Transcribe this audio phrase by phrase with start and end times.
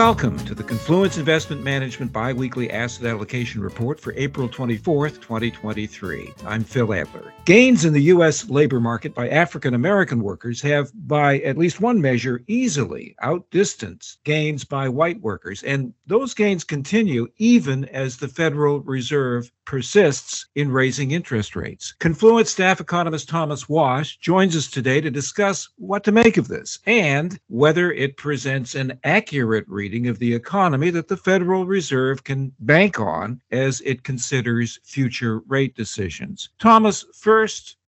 [0.00, 6.32] Welcome to the Confluence Investment Management Biweekly Asset Allocation Report for April 24th, 2023.
[6.46, 7.29] I'm Phil Adler.
[7.46, 8.48] Gains in the U.S.
[8.50, 14.62] labor market by African American workers have, by at least one measure, easily outdistanced gains
[14.62, 15.62] by white workers.
[15.62, 21.94] And those gains continue even as the Federal Reserve persists in raising interest rates.
[21.98, 26.80] Confluence staff economist Thomas Wash joins us today to discuss what to make of this
[26.86, 32.52] and whether it presents an accurate reading of the economy that the Federal Reserve can
[32.60, 36.50] bank on as it considers future rate decisions.
[36.58, 37.29] Thomas, first,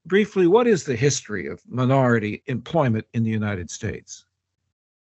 [0.07, 4.25] briefly, what is the history of minority employment in the United States?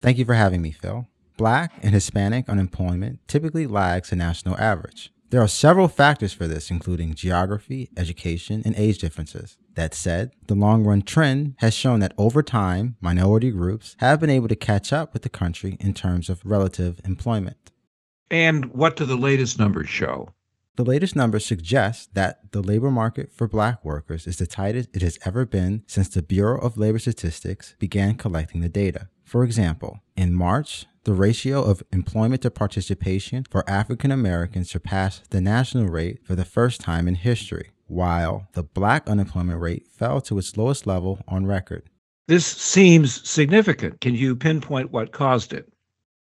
[0.02, 1.06] Thank you for having me, Phil.
[1.36, 5.12] Black and Hispanic unemployment typically lags the national average.
[5.30, 9.58] There are several factors for this, including geography, education, and age differences.
[9.74, 14.30] That said, the long run trend has shown that over time, minority groups have been
[14.30, 17.72] able to catch up with the country in terms of relative employment.
[18.30, 20.30] And what do the latest numbers show?
[20.78, 25.02] The latest numbers suggest that the labor market for black workers is the tightest it
[25.02, 29.08] has ever been since the Bureau of Labor Statistics began collecting the data.
[29.24, 35.40] For example, in March, the ratio of employment to participation for African Americans surpassed the
[35.40, 40.38] national rate for the first time in history, while the black unemployment rate fell to
[40.38, 41.90] its lowest level on record.
[42.28, 44.00] This seems significant.
[44.00, 45.72] Can you pinpoint what caused it?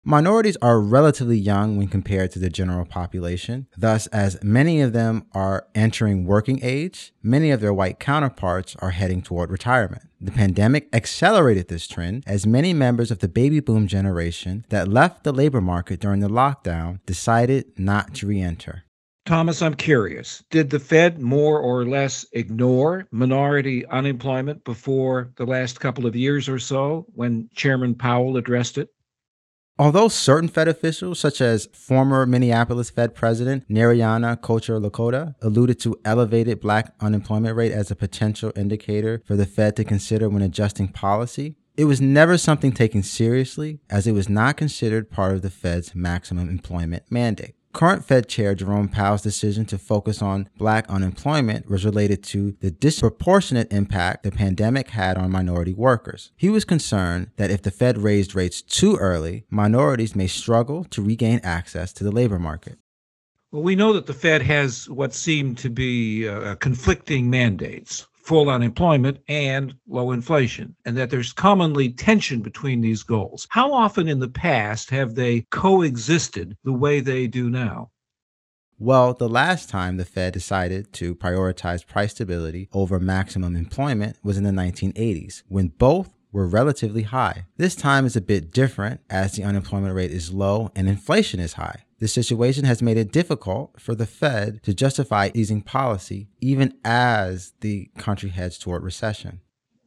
[0.09, 3.67] Minorities are relatively young when compared to the general population.
[3.77, 8.91] Thus, as many of them are entering working age, many of their white counterparts are
[8.91, 10.03] heading toward retirement.
[10.21, 15.25] The pandemic accelerated this trend as many members of the baby boom generation that left
[15.25, 18.85] the labor market during the lockdown decided not to re enter.
[19.25, 20.45] Thomas, I'm curious.
[20.53, 26.49] Did the Fed more or less ignore minority unemployment before the last couple of years
[26.49, 28.89] or so when Chairman Powell addressed it?
[29.79, 36.61] Although certain Fed officials, such as former Minneapolis Fed President Narayana Kocherlakota, alluded to elevated
[36.61, 41.57] black unemployment rate as a potential indicator for the Fed to consider when adjusting policy,
[41.77, 45.95] it was never something taken seriously as it was not considered part of the Fed's
[45.95, 47.56] maximum employment mandate.
[47.77, 52.71] Current Fed Chair Jerome Powell's decision to focus on black unemployment was related to the
[52.71, 56.33] disproportionate impact the pandemic had on minority workers.
[56.37, 61.03] He was concerned that if the Fed raised rates too early, minorities may struggle to
[61.03, 62.79] regain access to the labor market.
[63.53, 68.51] Well, we know that the Fed has what seem to be uh, conflicting mandates full
[68.51, 73.47] unemployment and low inflation, and that there's commonly tension between these goals.
[73.51, 77.91] How often in the past have they coexisted the way they do now?
[78.79, 84.37] Well, the last time the Fed decided to prioritize price stability over maximum employment was
[84.37, 87.47] in the 1980s, when both were relatively high.
[87.57, 91.55] This time is a bit different as the unemployment rate is low and inflation is
[91.55, 91.86] high.
[91.99, 97.55] This situation has made it difficult for the Fed to justify easing policy even as
[97.61, 99.41] the country heads toward recession.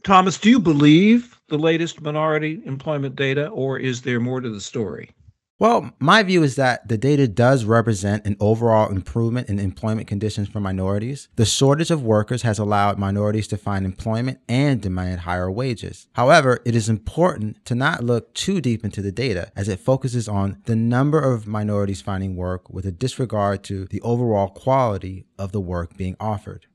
[0.03, 4.62] Thomas, do you believe the latest minority employment data, or is there more to the
[4.62, 5.12] story?
[5.59, 10.47] Well, my view is that the data does represent an overall improvement in employment conditions
[10.47, 11.28] for minorities.
[11.36, 16.08] The shortage of workers has allowed minorities to find employment and demand higher wages.
[16.14, 20.30] However, it is important to not look too deep into the data as it focuses
[20.30, 25.52] on the number of minorities finding work with a disregard to the overall quality of
[25.52, 26.68] the work being offered.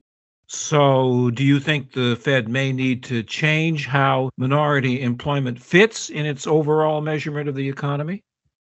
[0.47, 6.27] So, do you think the Fed may need to change how minority employment fits in
[6.27, 8.21] its overall measurement of the economy?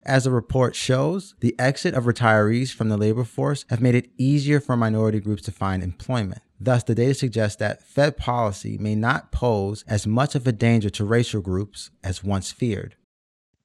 [0.03, 4.09] As the report shows, the exit of retirees from the labor force have made it
[4.17, 6.41] easier for minority groups to find employment.
[6.59, 10.89] Thus, the data suggests that Fed policy may not pose as much of a danger
[10.91, 12.95] to racial groups as once feared.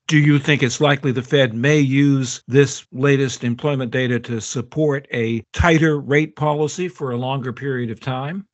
[0.08, 5.08] Do you think it's likely the Fed may use this latest employment data to support
[5.12, 8.46] a tighter rate policy for a longer period of time?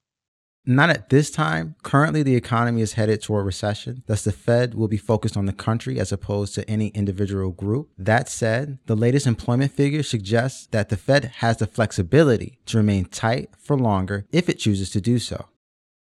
[0.64, 1.74] Not at this time.
[1.82, 4.04] Currently, the economy is headed toward recession.
[4.06, 7.90] Thus, the Fed will be focused on the country as opposed to any individual group.
[7.98, 13.06] That said, the latest employment figure suggests that the Fed has the flexibility to remain
[13.06, 15.46] tight for longer if it chooses to do so.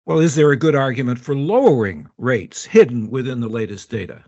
[0.06, 4.26] Well, is there a good argument for lowering rates hidden within the latest data?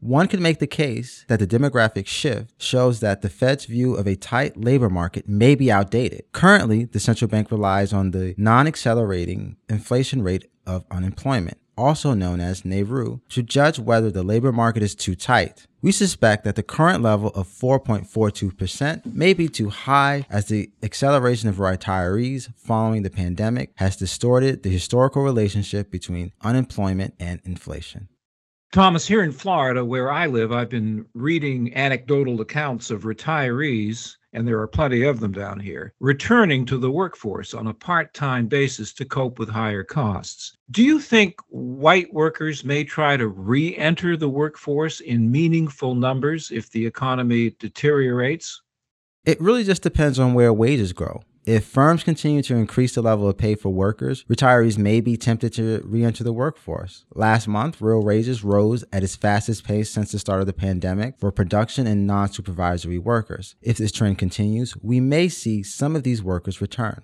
[0.00, 4.06] One could make the case that the demographic shift shows that the Fed's view of
[4.06, 6.24] a tight labor market may be outdated.
[6.32, 12.40] Currently, the central bank relies on the non accelerating inflation rate of unemployment, also known
[12.40, 15.66] as NAIRU, to judge whether the labor market is too tight.
[15.80, 21.48] We suspect that the current level of 4.42% may be too high as the acceleration
[21.48, 28.08] of retirees following the pandemic has distorted the historical relationship between unemployment and inflation.
[28.72, 34.46] Thomas, here in Florida, where I live, I've been reading anecdotal accounts of retirees, and
[34.46, 38.48] there are plenty of them down here, returning to the workforce on a part time
[38.48, 40.56] basis to cope with higher costs.
[40.70, 46.50] Do you think white workers may try to re enter the workforce in meaningful numbers
[46.50, 48.60] if the economy deteriorates?
[49.24, 51.22] It really just depends on where wages grow.
[51.46, 55.52] If firms continue to increase the level of pay for workers, retirees may be tempted
[55.52, 57.04] to re enter the workforce.
[57.14, 61.20] Last month, real wages rose at its fastest pace since the start of the pandemic
[61.20, 63.54] for production and non supervisory workers.
[63.62, 67.02] If this trend continues, we may see some of these workers return.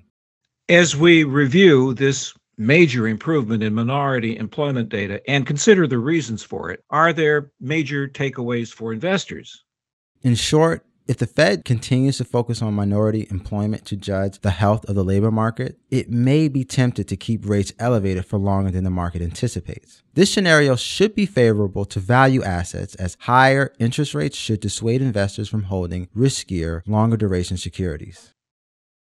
[0.69, 6.69] As we review this major improvement in minority employment data and consider the reasons for
[6.73, 9.63] it, are there major takeaways for investors?
[10.23, 14.89] In short, if the Fed continues to focus on minority employment to judge the health
[14.89, 18.85] of the labor market, it may be tempted to keep rates elevated for longer than
[18.85, 20.03] the market anticipates.
[20.15, 25.49] This scenario should be favorable to value assets as higher interest rates should dissuade investors
[25.49, 28.33] from holding riskier, longer duration securities.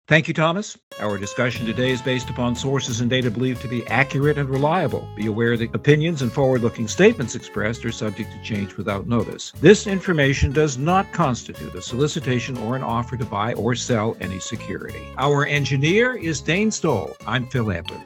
[0.06, 0.76] Thank you, Thomas.
[1.00, 5.08] Our discussion today is based upon sources and data believed to be accurate and reliable.
[5.16, 9.52] Be aware that opinions and forward looking statements expressed are subject to change without notice.
[9.62, 14.40] This information does not constitute a solicitation or an offer to buy or sell any
[14.40, 15.02] security.
[15.16, 17.16] Our engineer is Dane Stoll.
[17.26, 18.04] I'm Phil Adler.